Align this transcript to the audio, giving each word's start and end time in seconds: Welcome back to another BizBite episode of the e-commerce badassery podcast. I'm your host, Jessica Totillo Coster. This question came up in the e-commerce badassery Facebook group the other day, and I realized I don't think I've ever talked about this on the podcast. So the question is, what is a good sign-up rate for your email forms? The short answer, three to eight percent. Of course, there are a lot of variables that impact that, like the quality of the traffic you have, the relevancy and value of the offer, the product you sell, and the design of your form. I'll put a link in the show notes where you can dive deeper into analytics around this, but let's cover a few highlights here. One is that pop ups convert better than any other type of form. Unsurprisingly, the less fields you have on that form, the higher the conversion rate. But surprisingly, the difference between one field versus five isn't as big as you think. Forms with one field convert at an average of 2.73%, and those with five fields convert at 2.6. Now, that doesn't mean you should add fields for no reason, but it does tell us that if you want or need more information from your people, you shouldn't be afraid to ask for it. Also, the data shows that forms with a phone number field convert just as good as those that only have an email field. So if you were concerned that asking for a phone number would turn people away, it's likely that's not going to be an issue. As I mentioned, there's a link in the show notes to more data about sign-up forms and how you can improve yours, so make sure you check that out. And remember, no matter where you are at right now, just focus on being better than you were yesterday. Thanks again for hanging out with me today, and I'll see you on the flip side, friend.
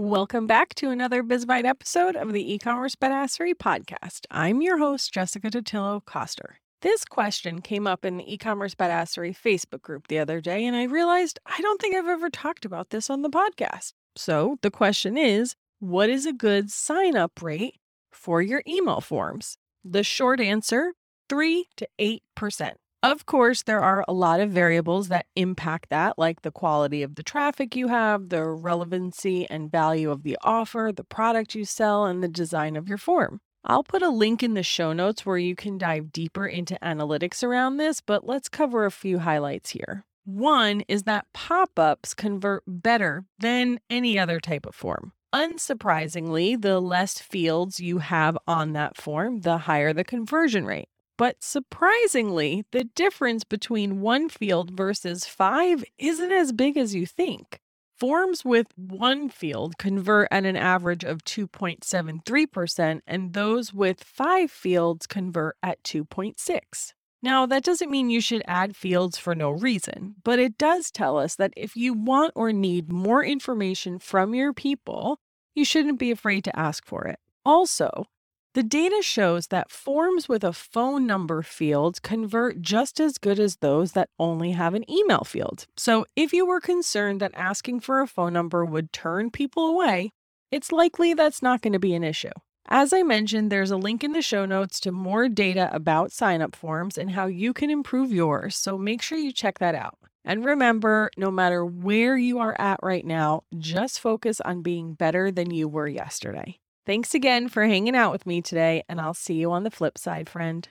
Welcome 0.00 0.46
back 0.46 0.74
to 0.76 0.88
another 0.88 1.22
BizBite 1.22 1.66
episode 1.66 2.16
of 2.16 2.32
the 2.32 2.54
e-commerce 2.54 2.96
badassery 2.96 3.52
podcast. 3.52 4.20
I'm 4.30 4.62
your 4.62 4.78
host, 4.78 5.12
Jessica 5.12 5.50
Totillo 5.50 6.02
Coster. 6.06 6.56
This 6.80 7.04
question 7.04 7.60
came 7.60 7.86
up 7.86 8.06
in 8.06 8.16
the 8.16 8.32
e-commerce 8.32 8.74
badassery 8.74 9.36
Facebook 9.36 9.82
group 9.82 10.08
the 10.08 10.18
other 10.18 10.40
day, 10.40 10.64
and 10.64 10.74
I 10.74 10.84
realized 10.84 11.38
I 11.44 11.60
don't 11.60 11.78
think 11.82 11.94
I've 11.94 12.06
ever 12.06 12.30
talked 12.30 12.64
about 12.64 12.88
this 12.88 13.10
on 13.10 13.20
the 13.20 13.28
podcast. 13.28 13.92
So 14.16 14.56
the 14.62 14.70
question 14.70 15.18
is, 15.18 15.54
what 15.80 16.08
is 16.08 16.24
a 16.24 16.32
good 16.32 16.70
sign-up 16.70 17.42
rate 17.42 17.74
for 18.10 18.40
your 18.40 18.62
email 18.66 19.02
forms? 19.02 19.58
The 19.84 20.02
short 20.02 20.40
answer, 20.40 20.94
three 21.28 21.66
to 21.76 21.86
eight 21.98 22.22
percent. 22.34 22.78
Of 23.02 23.24
course, 23.24 23.62
there 23.62 23.80
are 23.80 24.04
a 24.06 24.12
lot 24.12 24.40
of 24.40 24.50
variables 24.50 25.08
that 25.08 25.24
impact 25.34 25.88
that, 25.88 26.18
like 26.18 26.42
the 26.42 26.50
quality 26.50 27.02
of 27.02 27.14
the 27.14 27.22
traffic 27.22 27.74
you 27.74 27.88
have, 27.88 28.28
the 28.28 28.44
relevancy 28.44 29.48
and 29.48 29.72
value 29.72 30.10
of 30.10 30.22
the 30.22 30.36
offer, 30.42 30.92
the 30.94 31.04
product 31.04 31.54
you 31.54 31.64
sell, 31.64 32.04
and 32.04 32.22
the 32.22 32.28
design 32.28 32.76
of 32.76 32.90
your 32.90 32.98
form. 32.98 33.40
I'll 33.64 33.84
put 33.84 34.02
a 34.02 34.10
link 34.10 34.42
in 34.42 34.52
the 34.52 34.62
show 34.62 34.92
notes 34.92 35.24
where 35.24 35.38
you 35.38 35.56
can 35.56 35.78
dive 35.78 36.12
deeper 36.12 36.46
into 36.46 36.78
analytics 36.82 37.42
around 37.42 37.78
this, 37.78 38.02
but 38.02 38.26
let's 38.26 38.50
cover 38.50 38.84
a 38.84 38.90
few 38.90 39.20
highlights 39.20 39.70
here. 39.70 40.04
One 40.26 40.82
is 40.86 41.04
that 41.04 41.26
pop 41.32 41.78
ups 41.78 42.12
convert 42.12 42.64
better 42.66 43.24
than 43.38 43.80
any 43.88 44.18
other 44.18 44.40
type 44.40 44.66
of 44.66 44.74
form. 44.74 45.12
Unsurprisingly, 45.34 46.60
the 46.60 46.80
less 46.80 47.18
fields 47.18 47.80
you 47.80 47.98
have 47.98 48.36
on 48.46 48.74
that 48.74 48.98
form, 48.98 49.40
the 49.40 49.58
higher 49.58 49.94
the 49.94 50.04
conversion 50.04 50.66
rate. 50.66 50.88
But 51.20 51.44
surprisingly, 51.44 52.64
the 52.72 52.84
difference 52.84 53.44
between 53.44 54.00
one 54.00 54.30
field 54.30 54.70
versus 54.70 55.26
five 55.26 55.84
isn't 55.98 56.32
as 56.32 56.50
big 56.50 56.78
as 56.78 56.94
you 56.94 57.04
think. 57.04 57.60
Forms 57.98 58.42
with 58.42 58.68
one 58.74 59.28
field 59.28 59.76
convert 59.76 60.28
at 60.30 60.46
an 60.46 60.56
average 60.56 61.04
of 61.04 61.22
2.73%, 61.24 63.00
and 63.06 63.34
those 63.34 63.74
with 63.74 64.02
five 64.02 64.50
fields 64.50 65.06
convert 65.06 65.58
at 65.62 65.82
2.6. 65.82 66.94
Now, 67.22 67.44
that 67.44 67.64
doesn't 67.64 67.90
mean 67.90 68.08
you 68.08 68.22
should 68.22 68.42
add 68.46 68.74
fields 68.74 69.18
for 69.18 69.34
no 69.34 69.50
reason, 69.50 70.14
but 70.24 70.38
it 70.38 70.56
does 70.56 70.90
tell 70.90 71.18
us 71.18 71.36
that 71.36 71.52
if 71.54 71.76
you 71.76 71.92
want 71.92 72.32
or 72.34 72.50
need 72.50 72.90
more 72.90 73.22
information 73.22 73.98
from 73.98 74.34
your 74.34 74.54
people, 74.54 75.18
you 75.54 75.66
shouldn't 75.66 75.98
be 75.98 76.10
afraid 76.10 76.44
to 76.44 76.58
ask 76.58 76.86
for 76.86 77.04
it. 77.04 77.18
Also, 77.44 78.06
the 78.52 78.62
data 78.64 79.00
shows 79.00 79.46
that 79.48 79.70
forms 79.70 80.28
with 80.28 80.42
a 80.42 80.52
phone 80.52 81.06
number 81.06 81.40
field 81.40 82.02
convert 82.02 82.60
just 82.60 82.98
as 82.98 83.16
good 83.16 83.38
as 83.38 83.56
those 83.56 83.92
that 83.92 84.10
only 84.18 84.50
have 84.52 84.74
an 84.74 84.90
email 84.90 85.22
field. 85.24 85.66
So 85.76 86.04
if 86.16 86.32
you 86.32 86.44
were 86.44 86.60
concerned 86.60 87.20
that 87.20 87.30
asking 87.34 87.80
for 87.80 88.00
a 88.00 88.08
phone 88.08 88.32
number 88.32 88.64
would 88.64 88.92
turn 88.92 89.30
people 89.30 89.66
away, 89.66 90.10
it's 90.50 90.72
likely 90.72 91.14
that's 91.14 91.42
not 91.42 91.62
going 91.62 91.74
to 91.74 91.78
be 91.78 91.94
an 91.94 92.02
issue. 92.02 92.32
As 92.68 92.92
I 92.92 93.02
mentioned, 93.02 93.50
there's 93.50 93.70
a 93.70 93.76
link 93.76 94.02
in 94.02 94.12
the 94.12 94.22
show 94.22 94.46
notes 94.46 94.80
to 94.80 94.92
more 94.92 95.28
data 95.28 95.70
about 95.72 96.12
sign-up 96.12 96.56
forms 96.56 96.98
and 96.98 97.12
how 97.12 97.26
you 97.26 97.52
can 97.52 97.70
improve 97.70 98.12
yours, 98.12 98.56
so 98.56 98.76
make 98.76 99.00
sure 99.00 99.18
you 99.18 99.32
check 99.32 99.60
that 99.60 99.74
out. 99.74 99.96
And 100.24 100.44
remember, 100.44 101.10
no 101.16 101.30
matter 101.30 101.64
where 101.64 102.16
you 102.16 102.40
are 102.40 102.54
at 102.60 102.80
right 102.82 103.06
now, 103.06 103.42
just 103.58 104.00
focus 104.00 104.40
on 104.40 104.62
being 104.62 104.94
better 104.94 105.30
than 105.30 105.50
you 105.50 105.66
were 105.68 105.88
yesterday. 105.88 106.58
Thanks 106.86 107.14
again 107.14 107.48
for 107.48 107.64
hanging 107.66 107.94
out 107.94 108.12
with 108.12 108.26
me 108.26 108.42
today, 108.42 108.82
and 108.88 109.00
I'll 109.00 109.14
see 109.14 109.34
you 109.34 109.52
on 109.52 109.64
the 109.64 109.70
flip 109.70 109.98
side, 109.98 110.28
friend. 110.28 110.68